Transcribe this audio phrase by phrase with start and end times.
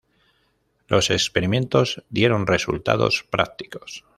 [0.87, 4.03] Los experimentos dieron resultados prácticos.